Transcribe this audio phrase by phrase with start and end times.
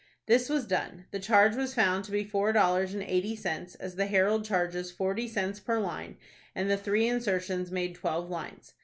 [0.25, 1.05] This was done.
[1.11, 4.89] The charge was found to be four dollars and eighty cents, as the "Herald" charges
[4.89, 6.17] forty cents per line,
[6.55, 8.73] and the three insertions made twelve lines.